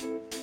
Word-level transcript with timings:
Bye. 0.00 0.39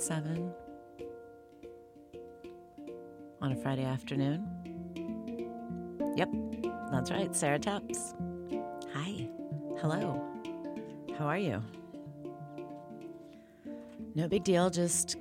101.7 0.00 0.52
on 3.42 3.52
a 3.52 3.56
Friday 3.56 3.84
afternoon. 3.84 4.46
Yep, 6.16 6.30
that's 6.90 7.10
right, 7.10 7.36
Sarah 7.36 7.58
Taps. 7.58 8.14
Hi, 8.94 9.28
hello, 9.78 10.24
how 11.18 11.26
are 11.26 11.38
you? 11.38 11.62
No 14.14 14.26
big 14.26 14.42
deal, 14.42 14.70
just 14.70 15.16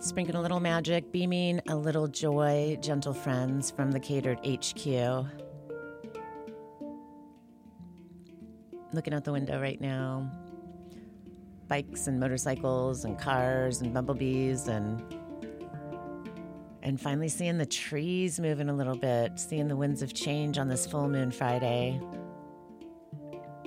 sprinkling 0.00 0.36
a 0.36 0.40
little 0.40 0.60
magic, 0.60 1.12
beaming 1.12 1.60
a 1.68 1.76
little 1.76 2.08
joy, 2.08 2.78
gentle 2.80 3.12
friends 3.12 3.70
from 3.70 3.92
the 3.92 4.00
catered 4.00 4.38
HQ. 4.46 5.26
Looking 8.94 9.12
out 9.12 9.24
the 9.24 9.32
window 9.32 9.60
right 9.60 9.80
now, 9.80 10.30
bikes 11.68 12.06
and 12.06 12.18
motorcycles 12.18 13.04
and 13.04 13.18
cars 13.18 13.80
and 13.80 13.92
bumblebees 13.92 14.68
and 14.68 15.02
and 16.82 16.98
finally 16.98 17.28
seeing 17.28 17.58
the 17.58 17.66
trees 17.66 18.40
moving 18.40 18.70
a 18.70 18.72
little 18.72 18.96
bit, 18.96 19.38
seeing 19.38 19.68
the 19.68 19.76
winds 19.76 20.00
of 20.00 20.14
change 20.14 20.56
on 20.56 20.68
this 20.68 20.86
full 20.86 21.08
moon 21.08 21.30
Friday. 21.30 22.00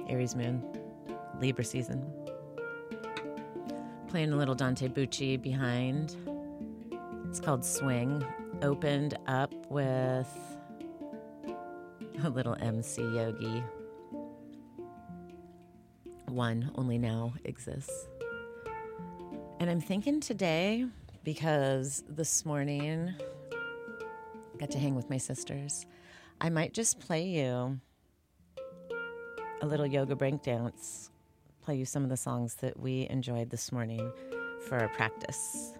Aries 0.09 0.36
moon, 0.36 0.63
Libra 1.39 1.63
season. 1.63 2.03
Playing 4.07 4.33
a 4.33 4.36
little 4.36 4.56
Dante 4.56 4.88
Bucci 4.88 5.39
behind. 5.39 6.15
It's 7.27 7.39
called 7.39 7.63
Swing. 7.63 8.25
Opened 8.63 9.18
up 9.27 9.54
with 9.69 10.27
a 12.24 12.30
little 12.30 12.56
MC 12.59 13.01
Yogi. 13.04 13.63
One 16.31 16.72
only 16.75 16.98
now 16.98 17.33
exists. 17.44 18.07
And 19.60 19.69
I'm 19.69 19.81
thinking 19.81 20.22
today, 20.22 20.86
because 21.25 22.04
this 22.07 22.45
morning 22.45 23.13
got 24.57 24.72
to 24.72 24.80
hang 24.80 24.95
with 24.95 25.10
my 25.10 25.18
sisters, 25.18 25.86
I 26.39 26.50
might 26.50 26.74
just 26.74 27.00
play 27.00 27.24
you 27.25 27.80
a 29.62 29.66
little 29.66 29.86
yoga 29.86 30.16
break 30.16 30.42
dance, 30.42 31.12
play 31.63 31.75
you 31.75 31.86
some 31.86 32.04
of 32.04 32.10
the 32.10 32.18
songs 32.18 32.56
that 32.56 32.80
we 32.80 33.07
enjoyed 33.10 33.50
this 33.50 33.72
morning 33.72 34.12
for 34.68 34.80
our 34.80 34.88
practice. 34.88 35.74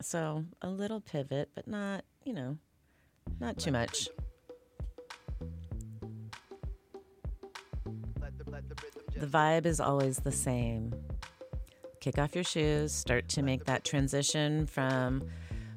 So 0.00 0.44
a 0.62 0.70
little 0.70 1.00
pivot, 1.00 1.50
but 1.56 1.66
not, 1.66 2.04
you 2.24 2.34
know, 2.34 2.56
not 3.40 3.58
too 3.58 3.72
much. 3.72 4.08
The 9.24 9.38
vibe 9.38 9.64
is 9.64 9.80
always 9.80 10.18
the 10.18 10.30
same. 10.30 10.92
Kick 12.00 12.18
off 12.18 12.34
your 12.34 12.44
shoes, 12.44 12.92
start 12.92 13.26
to 13.30 13.42
make 13.42 13.64
that 13.64 13.82
transition 13.82 14.66
from 14.66 15.22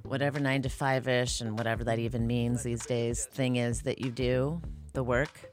whatever 0.03 0.37
nine 0.37 0.63
to 0.63 0.69
five 0.69 1.07
ish 1.07 1.39
and 1.39 1.57
whatever 1.57 1.85
that 1.85 1.97
even 1.97 2.27
means 2.27 2.63
these 2.63 2.85
days 2.85 3.23
thing 3.23 3.55
is 3.55 3.83
that 3.83 3.99
you 3.99 4.11
do, 4.11 4.61
the 4.91 5.01
work. 5.01 5.49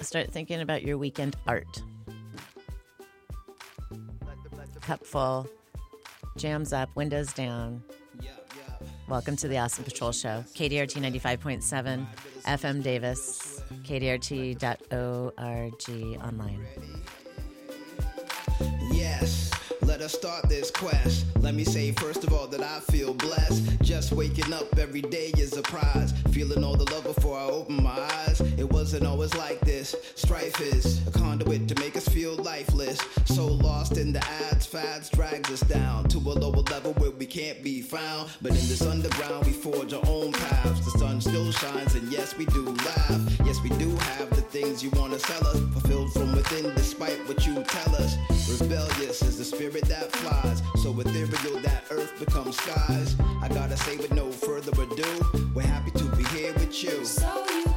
Start 0.00 0.32
thinking 0.32 0.60
about 0.60 0.82
your 0.82 0.98
weekend 0.98 1.36
art. 1.46 1.84
Cup 4.80 5.06
full, 5.06 5.46
jams 6.36 6.72
up, 6.72 6.88
windows 6.96 7.32
down. 7.32 7.84
Welcome 9.10 9.36
to 9.36 9.46
the 9.46 9.58
Awesome 9.58 9.84
Patrol 9.84 10.10
Show. 10.10 10.44
KDRT 10.54 11.00
95.7, 11.22 12.06
FM 12.44 12.82
Davis, 12.82 13.39
KDRT.org 13.84 14.62
online. 16.22 16.66
Yes, 18.92 19.50
let 19.82 20.00
us 20.00 20.12
start 20.12 20.48
this 20.48 20.70
quest. 20.70 21.26
Let 21.40 21.54
me 21.54 21.64
say, 21.64 21.90
first 21.92 22.22
of 22.22 22.34
all, 22.34 22.46
that 22.48 22.62
I 22.62 22.80
feel 22.92 23.14
blessed. 23.14 23.80
Just 23.82 24.12
waking 24.12 24.52
up 24.52 24.78
every 24.78 25.00
day 25.00 25.32
is 25.38 25.56
a 25.56 25.62
prize. 25.62 26.12
Feeling 26.32 26.62
all 26.62 26.76
the 26.76 26.84
love 26.92 27.04
before 27.04 27.38
I 27.38 27.44
open 27.44 27.82
my 27.82 27.98
eyes. 27.98 28.42
It 28.58 28.70
wasn't 28.70 29.06
always 29.06 29.34
like 29.34 29.58
this. 29.60 29.96
Strife 30.16 30.60
is 30.60 31.06
a 31.08 31.10
conduit 31.10 31.66
to 31.68 31.74
make 31.80 31.96
us 31.96 32.06
feel 32.06 32.34
lifeless. 32.36 33.00
So 33.24 33.46
lost 33.46 33.96
in 33.96 34.12
the 34.12 34.22
ads, 34.50 34.66
fads 34.66 35.08
drags 35.08 35.50
us 35.50 35.60
down 35.60 36.08
to 36.08 36.18
a 36.18 36.20
lower 36.20 36.62
level 36.70 36.92
where 36.94 37.10
we 37.10 37.24
can't 37.24 37.62
be 37.62 37.80
found. 37.80 38.30
But 38.42 38.50
in 38.50 38.68
this 38.68 38.82
underground, 38.82 39.46
we 39.46 39.52
forge 39.52 39.94
our 39.94 40.06
own 40.06 40.32
paths. 40.32 40.84
The 40.84 40.98
sun 40.98 41.22
still 41.22 41.50
shines, 41.52 41.94
and 41.94 42.12
yes, 42.12 42.36
we 42.36 42.44
do 42.46 42.66
laugh. 42.66 43.40
Yes, 43.46 43.62
we 43.62 43.70
do 43.70 43.96
have 43.96 44.28
the 44.30 44.42
things 44.42 44.82
you 44.82 44.90
wanna 44.90 45.18
sell 45.18 45.46
us. 45.46 45.58
Fulfilled 45.72 46.12
from 46.12 46.32
within, 46.36 46.74
despite 46.74 47.26
what 47.26 47.46
you 47.46 47.54
tell 47.64 47.96
us. 47.96 48.16
Rebellious 48.60 49.22
is 49.22 49.38
the 49.38 49.44
spirit 49.44 49.84
that 49.86 50.12
flies. 50.12 50.62
So 50.82 50.98
ethereal 51.00 51.29
that 51.30 51.84
earth 51.90 52.18
becomes 52.18 52.56
skies. 52.56 53.16
I 53.42 53.48
gotta 53.48 53.76
say, 53.76 53.96
with 53.96 54.12
no 54.12 54.30
further 54.32 54.72
ado, 54.82 55.50
we're 55.54 55.62
happy 55.62 55.90
to 55.92 56.04
be 56.16 56.24
here 56.24 56.52
with 56.54 56.82
you. 56.82 57.04
So 57.04 57.46
you 57.50 57.69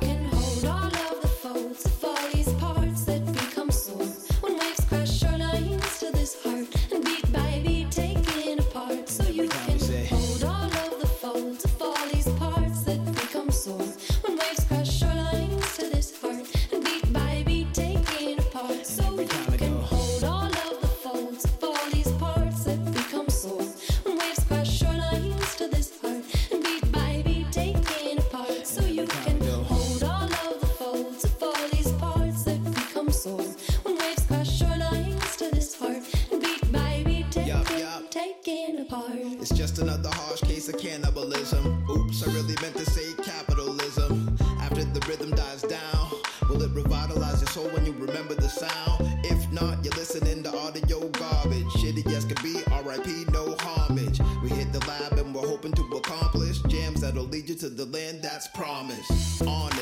sound? 48.54 49.02
If 49.24 49.52
not, 49.52 49.84
you're 49.84 49.94
listening 49.96 50.44
to 50.44 50.56
audio 50.56 51.08
garbage. 51.10 51.66
Shitty 51.80 52.04
yes 52.10 52.26
could 52.26 52.42
be 52.44 52.56
RIP, 52.86 53.32
no 53.32 53.56
homage. 53.60 54.20
We 54.42 54.50
hit 54.50 54.72
the 54.72 54.80
lab 54.88 55.14
and 55.18 55.34
we're 55.34 55.48
hoping 55.48 55.74
to 55.74 55.84
accomplish 55.98 56.62
jams 56.64 57.02
that'll 57.02 57.24
lead 57.26 57.50
you 57.50 57.56
to 57.56 57.70
the 57.70 57.86
land 57.86 58.22
that's 58.22 58.48
promised. 58.48 59.42
Honest, 59.48 59.73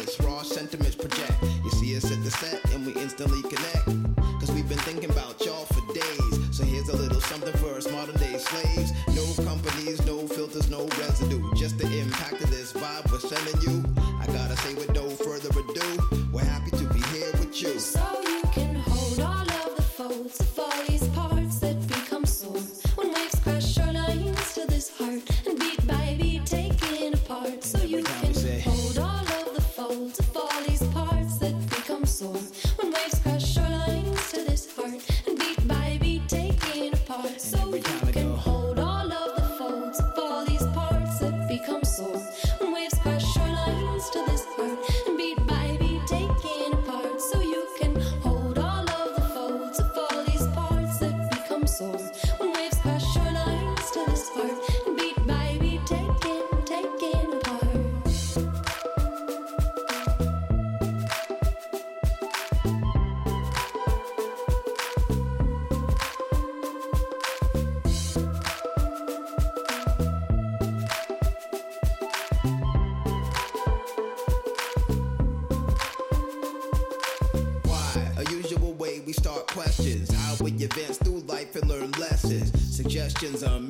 Suggestions 83.22 83.44
are 83.44 83.58
um, 83.58 83.61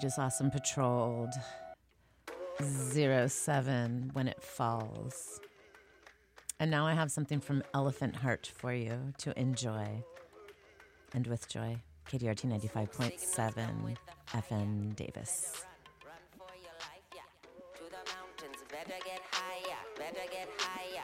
Just 0.00 0.16
saw 0.16 0.28
some 0.28 0.50
patrolled. 0.50 1.32
07 2.60 4.10
when 4.12 4.28
it 4.28 4.40
falls. 4.40 5.40
And 6.60 6.70
now 6.70 6.86
I 6.86 6.94
have 6.94 7.10
something 7.10 7.40
from 7.40 7.62
Elephant 7.74 8.16
Heart 8.16 8.52
for 8.54 8.72
you 8.72 9.12
to 9.18 9.38
enjoy. 9.38 10.04
And 11.14 11.26
with 11.26 11.48
joy, 11.48 11.78
KDRT 12.10 12.46
95.7 12.46 13.96
FM 14.28 14.94
Davis. 14.94 15.64
Better 18.70 19.00
get 19.04 19.20
higher, 19.32 19.76
better 19.96 20.28
get 20.30 20.48
higher. 20.58 21.02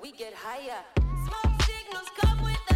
We 0.00 0.12
get 0.12 0.34
higher. 0.34 0.84
Smoke 0.96 1.62
signals 1.62 2.08
come 2.20 2.42
with 2.44 2.72
us. 2.72 2.75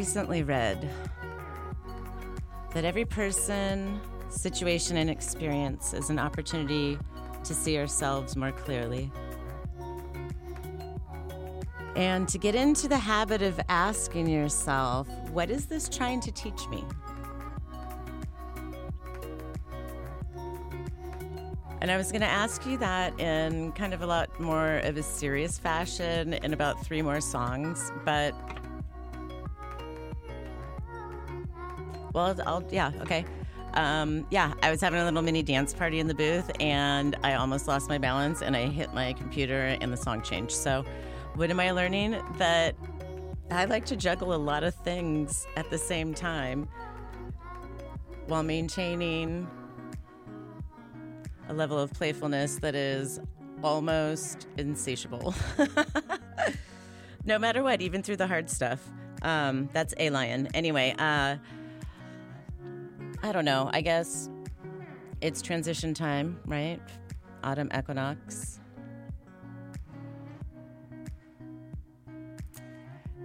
Recently 0.00 0.42
read 0.42 0.88
that 2.72 2.86
every 2.86 3.04
person, 3.04 4.00
situation, 4.30 4.96
and 4.96 5.10
experience 5.10 5.92
is 5.92 6.08
an 6.08 6.18
opportunity 6.18 6.98
to 7.44 7.52
see 7.52 7.76
ourselves 7.76 8.34
more 8.34 8.50
clearly. 8.50 9.12
And 11.96 12.26
to 12.30 12.38
get 12.38 12.54
into 12.54 12.88
the 12.88 12.96
habit 12.96 13.42
of 13.42 13.60
asking 13.68 14.26
yourself, 14.30 15.06
what 15.32 15.50
is 15.50 15.66
this 15.66 15.86
trying 15.86 16.20
to 16.22 16.32
teach 16.32 16.66
me? 16.70 16.82
And 21.82 21.90
I 21.90 21.98
was 21.98 22.10
going 22.10 22.22
to 22.22 22.26
ask 22.26 22.64
you 22.64 22.78
that 22.78 23.20
in 23.20 23.72
kind 23.72 23.92
of 23.92 24.00
a 24.00 24.06
lot 24.06 24.40
more 24.40 24.76
of 24.76 24.96
a 24.96 25.02
serious 25.02 25.58
fashion 25.58 26.32
in 26.32 26.54
about 26.54 26.82
three 26.82 27.02
more 27.02 27.20
songs, 27.20 27.92
but 28.06 28.34
Well, 32.12 32.36
I'll, 32.46 32.64
yeah, 32.70 32.92
okay. 33.02 33.24
Um, 33.74 34.26
yeah, 34.30 34.54
I 34.62 34.70
was 34.70 34.80
having 34.80 35.00
a 35.00 35.04
little 35.04 35.22
mini 35.22 35.42
dance 35.42 35.72
party 35.72 36.00
in 36.00 36.08
the 36.08 36.14
booth 36.14 36.50
and 36.58 37.16
I 37.22 37.34
almost 37.34 37.68
lost 37.68 37.88
my 37.88 37.98
balance 37.98 38.42
and 38.42 38.56
I 38.56 38.66
hit 38.66 38.92
my 38.92 39.12
computer 39.12 39.76
and 39.80 39.92
the 39.92 39.96
song 39.96 40.22
changed. 40.22 40.52
So, 40.52 40.84
what 41.34 41.50
am 41.50 41.60
I 41.60 41.70
learning? 41.70 42.20
That 42.38 42.74
I 43.50 43.64
like 43.66 43.84
to 43.86 43.96
juggle 43.96 44.34
a 44.34 44.36
lot 44.36 44.64
of 44.64 44.74
things 44.74 45.46
at 45.56 45.70
the 45.70 45.78
same 45.78 46.14
time 46.14 46.68
while 48.26 48.42
maintaining 48.42 49.48
a 51.48 51.54
level 51.54 51.78
of 51.78 51.92
playfulness 51.92 52.56
that 52.56 52.74
is 52.74 53.20
almost 53.62 54.46
insatiable. 54.56 55.34
no 57.24 57.38
matter 57.38 57.62
what, 57.62 57.80
even 57.80 58.02
through 58.02 58.16
the 58.16 58.26
hard 58.26 58.48
stuff. 58.48 58.80
Um, 59.22 59.68
that's 59.72 59.94
a 59.98 60.10
lion. 60.10 60.48
Anyway, 60.54 60.94
uh, 60.98 61.36
I 63.22 63.32
don't 63.32 63.44
know. 63.44 63.68
I 63.72 63.82
guess 63.82 64.30
it's 65.20 65.42
transition 65.42 65.92
time, 65.92 66.40
right? 66.46 66.80
Autumn 67.44 67.70
equinox. 67.76 68.60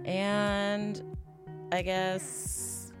And 0.04 1.02
I 1.72 1.82
guess 1.82 2.92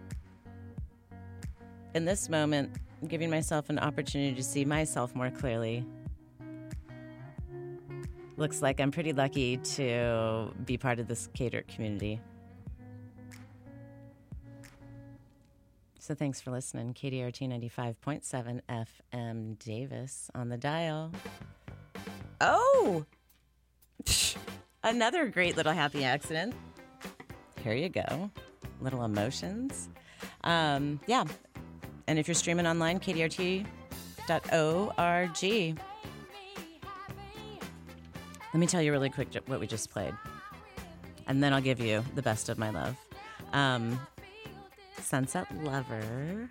in 1.94 2.04
this 2.04 2.28
moment, 2.28 2.70
I'm 3.00 3.08
giving 3.08 3.30
myself 3.30 3.68
an 3.68 3.78
opportunity 3.78 4.34
to 4.34 4.42
see 4.42 4.64
myself 4.64 5.14
more 5.14 5.30
clearly. 5.30 5.84
Looks 8.38 8.62
like 8.62 8.80
I'm 8.80 8.90
pretty 8.90 9.12
lucky 9.12 9.58
to 9.58 10.52
be 10.64 10.76
part 10.76 10.98
of 10.98 11.08
this 11.08 11.28
cater 11.34 11.62
community. 11.68 12.20
So 16.06 16.14
thanks 16.14 16.40
for 16.40 16.52
listening. 16.52 16.94
KDRT 16.94 17.48
95.7 17.74 18.60
FM 18.70 19.58
Davis 19.58 20.30
on 20.36 20.48
the 20.48 20.56
dial. 20.56 21.10
Oh! 22.40 23.04
Another 24.84 25.26
great 25.26 25.56
little 25.56 25.72
happy 25.72 26.04
accident. 26.04 26.54
Here 27.60 27.72
you 27.74 27.88
go. 27.88 28.30
Little 28.80 29.02
emotions. 29.02 29.88
Um, 30.44 31.00
yeah. 31.08 31.24
And 32.06 32.20
if 32.20 32.28
you're 32.28 32.36
streaming 32.36 32.68
online, 32.68 33.00
kdrt.org. 33.00 33.66
Let 38.54 38.60
me 38.60 38.66
tell 38.68 38.80
you 38.80 38.92
really 38.92 39.10
quick 39.10 39.34
what 39.46 39.58
we 39.58 39.66
just 39.66 39.90
played. 39.90 40.14
And 41.26 41.42
then 41.42 41.52
I'll 41.52 41.60
give 41.60 41.80
you 41.80 42.04
the 42.14 42.22
best 42.22 42.48
of 42.48 42.58
my 42.58 42.70
love. 42.70 42.96
Um, 43.52 43.98
Sunset 45.00 45.46
Lover 45.62 46.50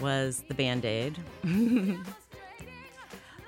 was 0.00 0.44
the 0.48 0.54
band 0.54 0.84
aid. 0.84 1.18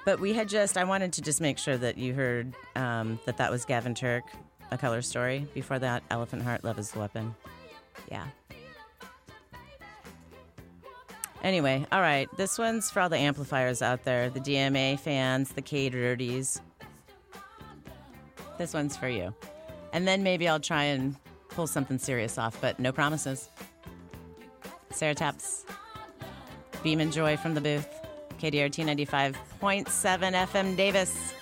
But 0.04 0.18
we 0.18 0.32
had 0.32 0.48
just, 0.48 0.78
I 0.78 0.84
wanted 0.84 1.12
to 1.14 1.22
just 1.22 1.40
make 1.40 1.58
sure 1.58 1.76
that 1.76 1.98
you 1.98 2.14
heard 2.14 2.54
um, 2.74 3.20
that 3.26 3.36
that 3.36 3.50
was 3.50 3.64
Gavin 3.64 3.94
Turk, 3.94 4.24
A 4.70 4.78
Color 4.78 5.02
Story. 5.02 5.46
Before 5.52 5.78
that, 5.78 6.02
Elephant 6.10 6.42
Heart, 6.42 6.64
Love 6.64 6.78
is 6.78 6.90
the 6.90 6.98
Weapon. 6.98 7.34
Yeah. 8.10 8.26
Anyway, 11.42 11.86
all 11.92 12.00
right. 12.00 12.28
This 12.36 12.58
one's 12.58 12.90
for 12.90 13.00
all 13.00 13.08
the 13.08 13.18
amplifiers 13.18 13.82
out 13.82 14.04
there, 14.04 14.30
the 14.30 14.40
DMA 14.40 14.98
fans, 14.98 15.52
the 15.52 15.62
K 15.62 15.88
dirties. 15.88 16.60
This 18.58 18.74
one's 18.74 18.96
for 18.96 19.08
you. 19.08 19.34
And 19.92 20.08
then 20.08 20.22
maybe 20.22 20.48
I'll 20.48 20.60
try 20.60 20.84
and 20.84 21.16
pull 21.50 21.66
something 21.66 21.98
serious 21.98 22.38
off, 22.38 22.60
but 22.60 22.78
no 22.78 22.92
promises. 22.92 23.48
Sarah 24.90 25.14
Taps, 25.14 25.64
Beam 26.82 27.00
and 27.00 27.12
Joy 27.12 27.36
from 27.36 27.54
the 27.54 27.60
booth, 27.60 27.88
KDRT 28.40 28.84
95.7 29.60 29.84
FM 29.86 30.76
Davis. 30.76 31.34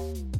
you 0.00 0.39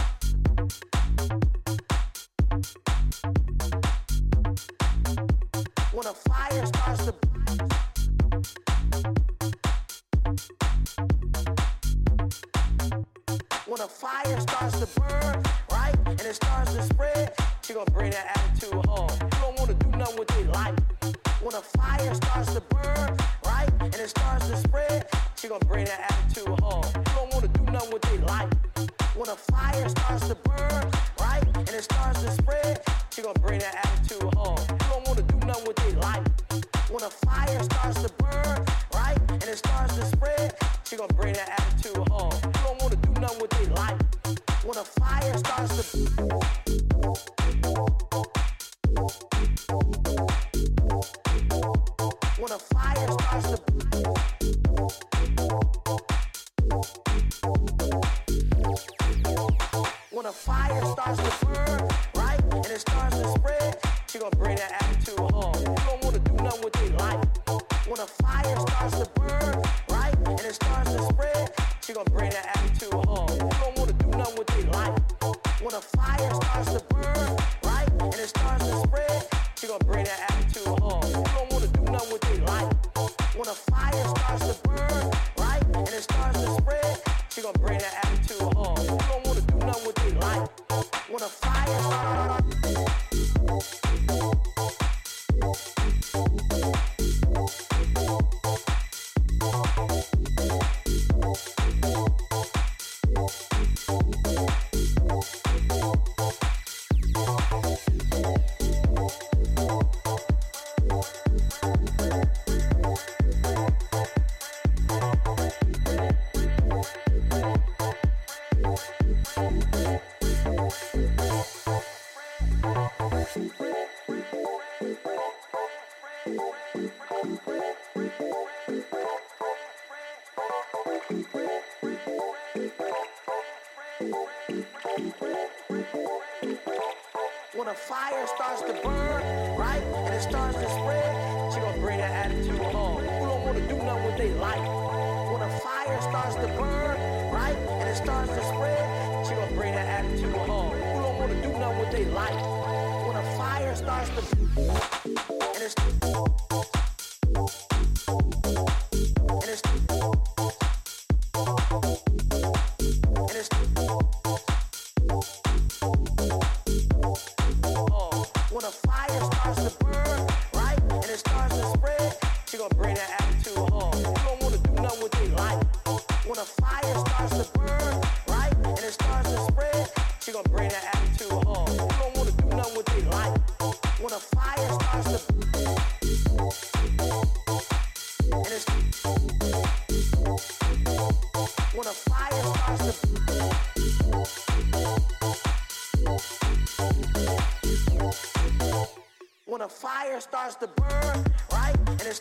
fire 37.25 37.63
starts 37.63 38.03
to 38.03 38.09
burn, 38.17 38.65
right? 38.93 39.17
And 39.29 39.43
it 39.43 39.57
starts 39.57 39.90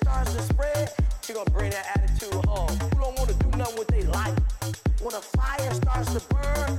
starts 0.03 0.35
to 0.35 0.43
spread, 0.43 0.93
you're 1.29 1.37
gonna 1.37 1.51
bring 1.51 1.71
that 1.71 1.87
attitude 1.97 2.45
home. 2.47 2.69
Who 2.79 3.01
don't 3.01 3.19
wanna 3.19 3.35
do 3.35 3.57
nothing 3.57 3.79
with 3.79 3.89
their 3.89 4.05
life? 4.05 4.39
When 5.03 5.15
a 5.15 5.21
fire 5.21 5.75
starts 5.75 6.13
to 6.15 6.21
burn, 6.35 6.70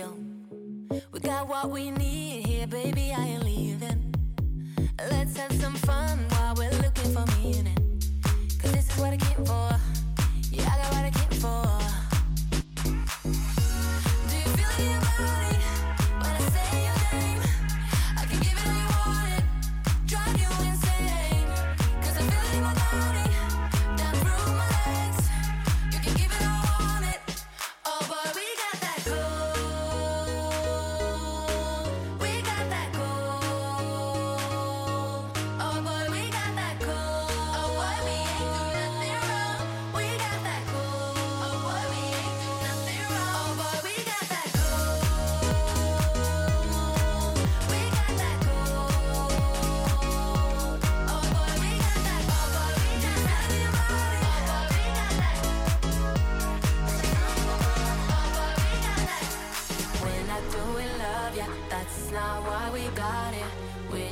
film. 0.00 0.29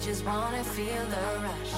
just 0.09 0.25
wanna 0.25 0.65
feel 0.65 1.05
the 1.15 1.25
rush. 1.45 1.73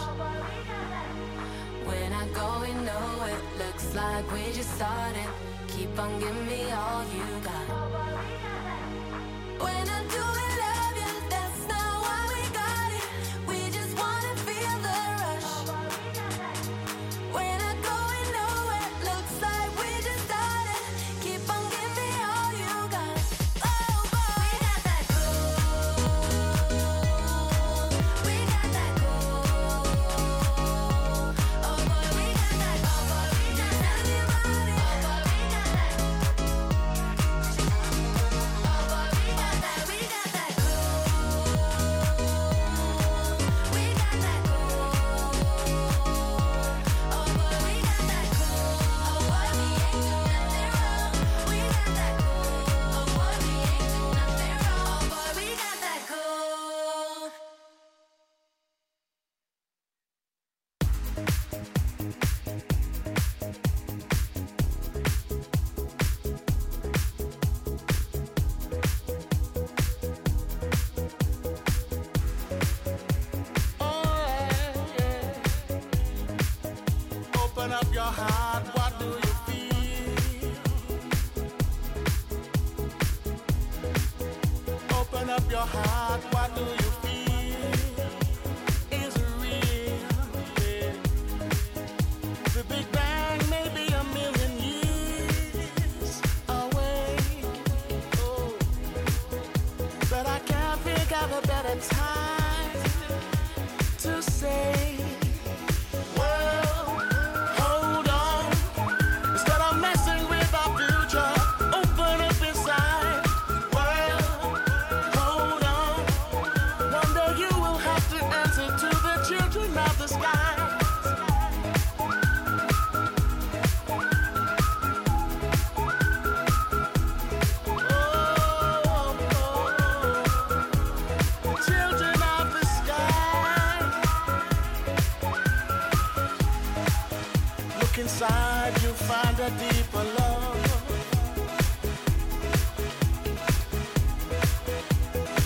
When 1.85 2.13
I 2.13 2.29
go, 2.29 2.49
we 2.63 2.73
know 2.87 3.07
it 3.27 3.43
looks 3.59 3.93
like 3.93 4.31
we 4.31 4.53
just 4.53 4.73
started. 4.77 5.29
Keep 5.67 5.99
on 5.99 6.21
giving 6.21 6.47
me 6.47 6.71
all 6.71 7.03
you 7.17 7.40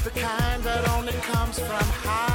the 0.03 0.11
kind 0.11 0.62
that 0.64 0.88
only 0.97 1.12
comes 1.12 1.61
from 1.61 1.86
heart. 2.03 2.34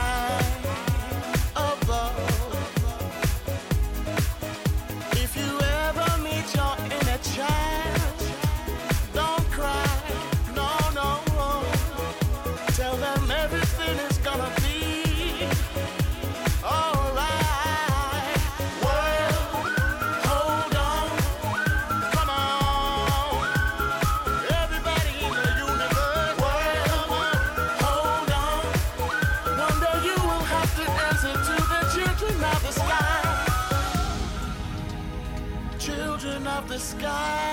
sky. 36.99 37.48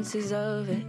Consequences 0.00 0.32
of 0.32 0.70
it. 0.70 0.79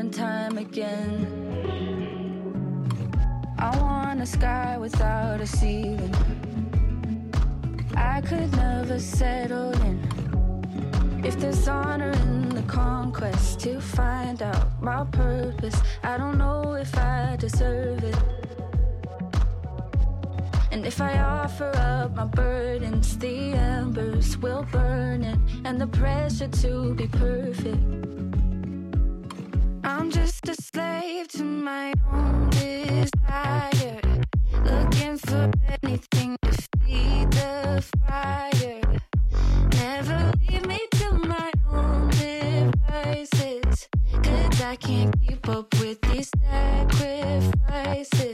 And 0.00 0.14
time 0.14 0.56
again. 0.56 1.12
I 3.58 3.76
want 3.78 4.22
a 4.22 4.26
sky 4.26 4.78
without 4.78 5.42
a 5.42 5.46
ceiling. 5.46 6.14
I 7.94 8.22
could 8.22 8.50
never 8.56 8.98
settle 8.98 9.72
in. 9.82 9.98
If 11.22 11.38
there's 11.38 11.68
honor 11.68 12.12
in 12.12 12.48
the 12.48 12.62
conquest 12.62 13.60
to 13.60 13.78
find 13.78 14.40
out 14.42 14.68
my 14.80 15.04
purpose, 15.04 15.78
I 16.02 16.16
don't 16.16 16.38
know 16.38 16.72
if 16.76 16.96
I 16.96 17.36
deserve 17.38 18.02
it. 18.02 18.16
And 20.72 20.86
if 20.86 20.98
I 21.02 21.18
offer 21.18 21.72
up 21.76 22.14
my 22.14 22.24
burdens, 22.24 23.18
the 23.18 23.52
embers 23.52 24.38
will 24.38 24.66
burn 24.72 25.24
it, 25.24 25.38
and 25.66 25.78
the 25.78 25.88
pressure 25.88 26.48
to 26.48 26.94
be 26.94 27.06
perfect. 27.06 27.99
Just 30.42 30.58
a 30.58 30.62
slave 30.62 31.28
to 31.28 31.42
my 31.42 31.92
own 32.10 32.48
desire, 32.50 34.00
looking 34.64 35.18
for 35.18 35.50
anything 35.82 36.36
to 36.42 36.52
feed 36.80 37.30
the 37.30 37.84
fire. 37.98 38.80
Never 39.74 40.32
leave 40.48 40.66
me 40.66 40.78
to 40.92 41.12
my 41.12 41.52
own 41.70 42.08
devices, 42.10 43.88
cause 44.22 44.60
I 44.62 44.76
can't 44.76 45.14
keep 45.20 45.46
up 45.48 45.74
with 45.78 46.00
these 46.02 46.30
sacrifices. 46.48 48.29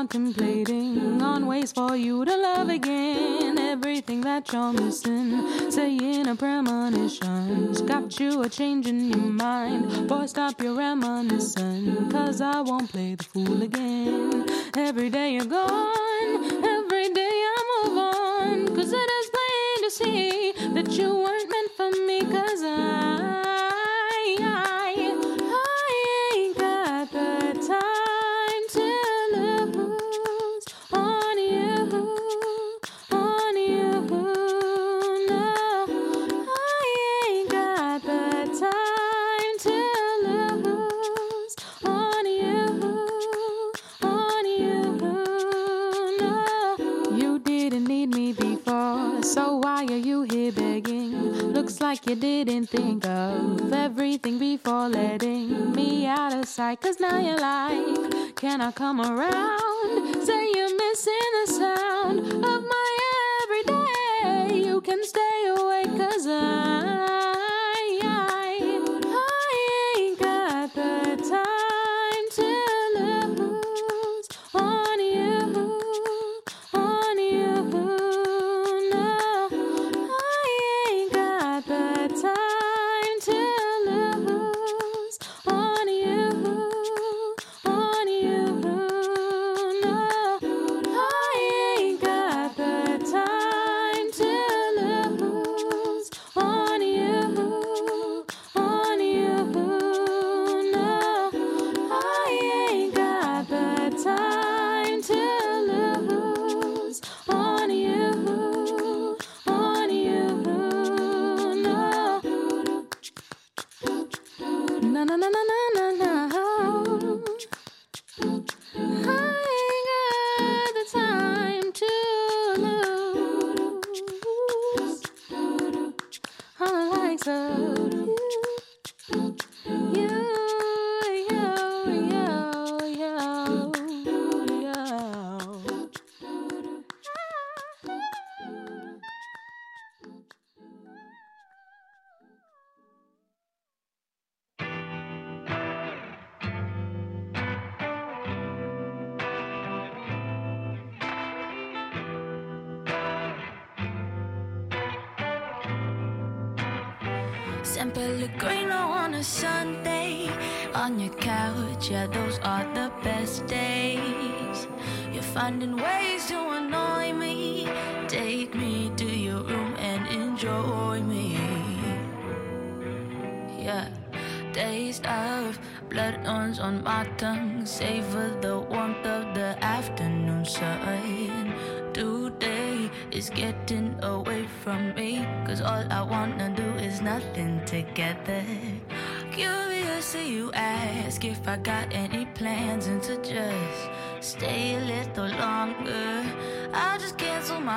Contemplating 0.00 1.20
on 1.20 1.46
ways 1.46 1.72
for 1.72 1.94
you 1.94 2.24
to 2.24 2.34
love 2.34 2.70
again. 2.70 3.58
Everything 3.58 4.22
that 4.22 4.50
you're 4.50 4.72
missing, 4.72 5.70
saying 5.70 6.26
a 6.26 6.34
premonition's 6.34 7.82
got 7.82 8.18
you 8.18 8.42
a 8.42 8.48
change 8.48 8.86
in 8.86 9.10
your 9.10 9.30
mind. 9.46 10.08
Boy, 10.08 10.24
stop 10.24 10.58
your 10.62 10.74
reminiscing, 10.74 12.10
cause 12.10 12.40
I 12.40 12.62
won't 12.62 12.90
play 12.90 13.14
the 13.14 13.24
fool 13.24 13.62
again. 13.62 14.46
Every 14.74 15.10
day 15.10 15.34
you're 15.34 15.44
gone, 15.44 16.64
every 16.64 17.12
day 17.12 17.36
I 17.54 17.58
move 17.84 17.98
on, 17.98 18.74
cause 18.74 18.90
it 18.94 19.10
is 19.18 19.30
plain 19.36 19.76
to 19.84 19.90
see 19.90 20.52
think 52.70 53.04
of 53.04 53.72
everything 53.72 54.38
before 54.38 54.88
letting 54.88 55.72
me 55.72 56.06
out 56.06 56.32
of 56.32 56.46
sight. 56.46 56.80
Cause 56.80 57.00
now 57.00 57.18
you're 57.18 57.36
like, 57.36 58.36
can 58.36 58.60
I 58.60 58.70
come 58.70 59.00
around? 59.00 60.24
Say 60.24 60.52
you're 60.54 60.76
missing 60.76 61.30
the 61.34 61.52
sound 61.52 62.59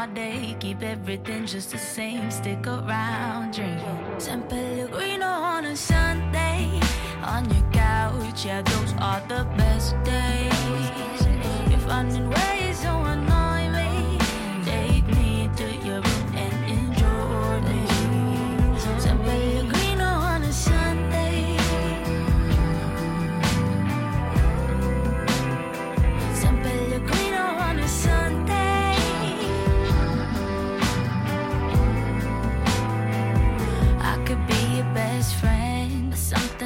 my 0.08 0.14
day, 0.14 0.56
keep 0.60 0.82
everything 0.84 1.46
just 1.46 1.72
the 1.72 1.78
same. 1.78 2.30
Stick 2.30 2.68
around, 2.68 3.54
drinking 3.54 4.20
San 4.20 4.42
Pellegrino 4.50 5.26
on 5.26 5.66
a 5.66 5.76
Sunday. 5.76 6.80
On 7.24 7.44
your 7.50 7.72
couch, 7.72 8.46
yeah, 8.46 8.62
those 8.62 8.94
are 9.00 9.22
the 9.30 9.46
best 9.58 9.96
days. 10.04 11.22
You're 11.70 11.88
finding 11.88 12.30
ways 12.30 12.63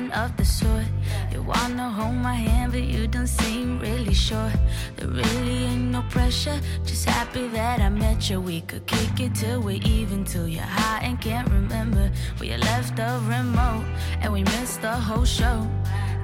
something 0.08 0.24
of 0.24 0.38
the 0.38 0.46
sort. 0.46 0.86
You 1.32 1.42
wanna 1.42 1.90
hold 1.90 2.16
my 2.16 2.36
hand, 2.36 2.72
but 2.72 2.84
you 2.84 3.08
don't 3.08 3.28
seem 3.28 3.80
really 3.80 4.14
sure. 4.14 4.52
There 4.96 5.08
really 5.08 5.66
ain't 5.66 5.92
no 5.92 6.04
pressure, 6.10 6.60
just 6.86 7.06
happy 7.06 7.48
that 7.50 7.80
I 7.80 7.90
met 7.90 8.30
you. 8.30 8.42
We 8.42 8.62
could 8.62 8.86
kick 8.86 9.20
it 9.20 9.36
till 9.36 9.62
we're 9.62 9.82
even, 9.84 10.24
till 10.24 10.48
you're 10.48 10.64
high 10.64 11.00
and 11.04 11.20
can't 11.20 11.50
remember 11.50 12.12
We 12.40 12.56
left 12.56 12.96
the 12.96 13.20
remote, 13.28 13.86
and 14.22 14.34
we 14.34 14.44
missed 14.44 14.82
the 14.82 14.94
whole 14.94 15.26
show. 15.26 15.68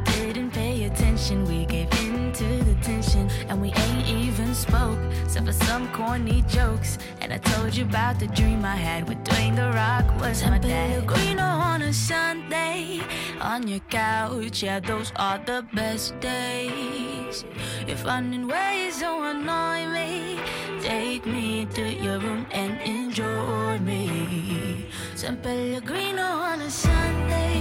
Didn't 0.06 0.52
pay 0.52 0.86
attention, 0.86 1.46
we 1.46 1.66
gave 1.66 1.92
in 2.02 2.13
to 2.34 2.64
the 2.64 2.76
tension, 2.82 3.30
and 3.48 3.62
we 3.62 3.72
ain't 3.72 4.08
even 4.08 4.54
spoke. 4.56 5.00
Except 5.24 5.46
for 5.46 5.54
some 5.54 5.92
corny 5.94 6.44
jokes. 6.48 6.98
And 7.22 7.32
I 7.32 7.38
told 7.38 7.76
you 7.76 7.86
about 7.86 8.20
the 8.20 8.28
dream 8.28 8.66
I 8.66 8.76
had 8.76 9.08
with 9.08 9.24
Dwayne 9.24 9.56
The 9.56 9.70
Rock 9.72 10.06
was 10.20 10.44
my 10.44 10.58
dad. 10.58 10.94
Pellegrino 10.94 11.44
on 11.44 11.82
a 11.82 11.94
Sunday, 11.94 13.02
on 13.40 13.68
your 13.68 13.80
couch, 13.90 14.64
yeah, 14.64 14.80
those 14.80 15.12
are 15.16 15.40
the 15.46 15.66
best 15.74 16.20
days. 16.20 17.46
You're 17.88 17.98
finding 17.98 18.48
ways 18.48 19.00
to 19.00 19.12
annoy 19.32 19.88
me. 19.88 20.40
Take 20.82 21.26
me 21.26 21.66
to 21.74 21.94
your 21.94 22.20
room 22.20 22.46
and 22.52 22.82
enjoy 22.82 23.80
me. 23.80 24.88
San 25.16 25.38
Pellegrino 25.38 26.24
on 26.24 26.62
a 26.62 26.70
Sunday. 26.70 27.53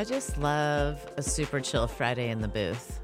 I 0.00 0.04
just 0.04 0.38
love 0.38 0.98
a 1.18 1.22
super 1.22 1.60
chill 1.60 1.86
Friday 1.86 2.30
in 2.30 2.40
the 2.40 2.48
booth. 2.48 3.00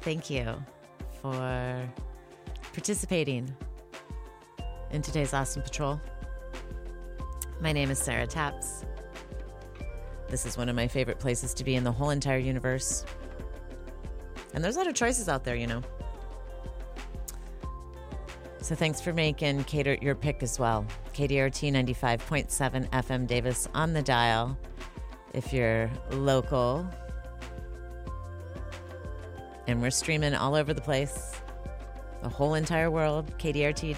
Thank 0.00 0.28
you 0.28 0.56
for 1.22 1.88
participating 2.72 3.54
in 4.90 5.02
today's 5.02 5.32
Awesome 5.32 5.62
Patrol. 5.62 6.00
My 7.60 7.70
name 7.70 7.92
is 7.92 8.00
Sarah 8.00 8.26
Taps. 8.26 8.84
This 10.28 10.44
is 10.44 10.56
one 10.56 10.68
of 10.68 10.74
my 10.74 10.88
favorite 10.88 11.20
places 11.20 11.54
to 11.54 11.64
be 11.64 11.76
in 11.76 11.84
the 11.84 11.92
whole 11.92 12.10
entire 12.10 12.38
universe. 12.38 13.04
And 14.52 14.64
there's 14.64 14.74
a 14.74 14.80
lot 14.80 14.88
of 14.88 14.94
choices 14.94 15.28
out 15.28 15.44
there, 15.44 15.54
you 15.54 15.68
know. 15.68 15.82
So 18.62 18.74
thanks 18.74 19.00
for 19.00 19.12
making 19.12 19.62
Cater 19.62 19.96
your 20.02 20.16
pick 20.16 20.42
as 20.42 20.58
well. 20.58 20.84
KDRT 21.18 21.72
95.7 21.72 22.88
FM 22.90 23.26
Davis 23.26 23.68
on 23.74 23.92
the 23.92 24.00
dial. 24.00 24.56
If 25.34 25.52
you're 25.52 25.90
local, 26.12 26.86
and 29.66 29.82
we're 29.82 29.90
streaming 29.90 30.36
all 30.36 30.54
over 30.54 30.72
the 30.72 30.80
place, 30.80 31.32
the 32.22 32.28
whole 32.28 32.54
entire 32.54 32.88
world, 32.88 33.36
kdrt.org. 33.36 33.96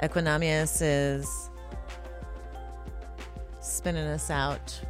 Equanimous 0.00 0.80
is 0.80 1.50
spinning 3.60 4.06
us 4.06 4.30
out. 4.30 4.80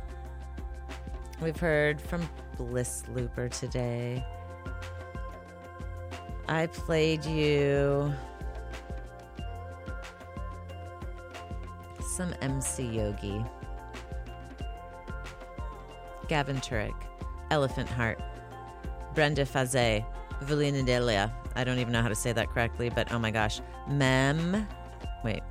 We've 1.40 1.58
heard 1.58 2.00
from 2.00 2.28
Bliss 2.56 3.02
Looper 3.12 3.48
today. 3.48 4.24
I 6.46 6.66
played 6.68 7.24
you 7.24 8.14
some 12.12 12.34
MC 12.43 12.82
Yogi. 12.84 13.43
Gavin 16.28 16.56
Turek, 16.59 16.94
Elephant 17.51 17.89
Heart, 17.89 18.20
Brenda 19.14 19.47
Fassie, 19.47 20.05
Valina 20.43 20.84
Delia. 20.84 21.32
I 21.56 21.64
don't 21.64 21.78
even 21.78 21.93
know 21.93 22.02
how 22.02 22.09
to 22.09 22.14
say 22.14 22.32
that 22.32 22.51
correctly, 22.51 22.90
but 22.90 23.10
oh 23.12 23.18
my 23.18 23.30
gosh. 23.30 23.60
Mem, 23.89 24.66
wait. 25.24 25.43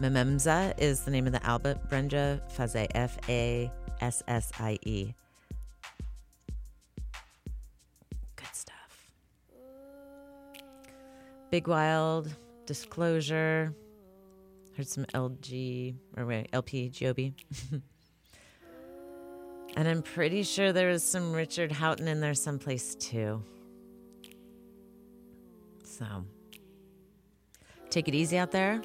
Mememza 0.00 0.74
is 0.78 1.00
the 1.00 1.10
name 1.10 1.26
of 1.26 1.32
the 1.32 1.44
album. 1.44 1.78
Brenda 1.88 2.40
Fassie, 2.56 2.86
F 2.94 3.18
A 3.28 3.70
S 4.00 4.22
S 4.28 4.52
I 4.60 4.78
E. 4.82 5.12
Good 8.36 8.52
stuff. 8.52 9.10
Big 11.50 11.66
Wild, 11.66 12.28
Disclosure. 12.64 13.74
Heard 14.76 14.88
some 14.88 15.04
LG, 15.06 15.94
or 16.16 16.26
wait, 16.26 16.48
LP, 16.52 16.88
Joby. 16.88 17.34
and 19.76 19.86
I'm 19.86 20.02
pretty 20.02 20.42
sure 20.42 20.72
there 20.72 20.88
was 20.88 21.04
some 21.04 21.32
Richard 21.32 21.70
Houghton 21.70 22.08
in 22.08 22.20
there 22.20 22.34
someplace 22.34 22.96
too. 22.96 23.40
So, 25.84 26.04
take 27.88 28.08
it 28.08 28.16
easy 28.16 28.36
out 28.36 28.50
there. 28.50 28.82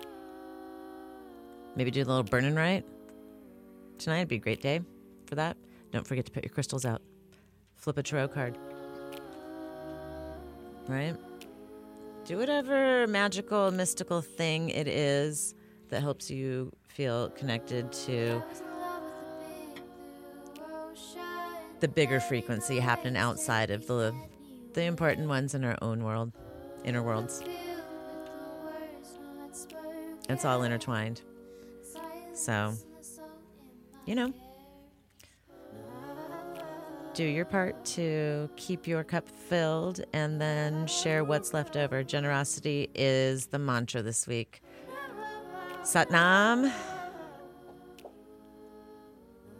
Maybe 1.75 1.89
do 1.89 2.03
a 2.03 2.05
little 2.05 2.23
burning 2.23 2.53
right. 2.53 2.85
Tonight 3.97 4.19
would 4.19 4.27
be 4.27 4.35
a 4.35 4.39
great 4.39 4.61
day 4.61 4.81
for 5.25 5.33
that. 5.35 5.57
Don't 5.91 6.05
forget 6.05 6.25
to 6.27 6.31
put 6.31 6.43
your 6.43 6.51
crystals 6.51 6.85
out. 6.85 7.01
Flip 7.77 7.97
a 7.97 8.03
tarot 8.03 8.27
card. 8.27 8.59
Right? 10.87 11.15
Do 12.25 12.37
whatever 12.37 13.07
magical, 13.07 13.71
mystical 13.71 14.21
thing 14.21 14.69
it 14.69 14.87
is 14.87 15.55
that 15.89 16.01
helps 16.01 16.29
you 16.29 16.71
feel 16.87 17.29
connected 17.31 17.91
to 17.91 18.41
the 21.79 21.87
bigger 21.87 22.19
frequency 22.19 22.79
happening 22.79 23.17
outside 23.17 23.71
of 23.71 23.87
the 23.87 24.13
the 24.73 24.83
important 24.83 25.27
ones 25.27 25.55
in 25.55 25.63
our 25.63 25.77
own 25.81 26.03
world, 26.03 26.31
inner 26.83 27.01
worlds. 27.01 27.41
It's 30.29 30.45
all 30.45 30.61
intertwined. 30.61 31.21
So, 32.33 32.75
you 34.05 34.13
know, 34.13 34.31
do 37.15 37.23
your 37.25 37.45
part 37.45 37.83
to 37.83 38.49
keep 38.55 38.87
your 38.87 39.03
cup 39.03 39.27
filled 39.27 40.01
and 40.13 40.39
then 40.39 40.85
share 40.87 41.23
what's 41.23 41.53
left 41.53 41.75
over. 41.75 42.03
Generosity 42.03 42.89
is 42.93 43.47
the 43.47 43.59
mantra 43.59 44.01
this 44.03 44.27
week. 44.27 44.61
Satnam. 45.89 46.69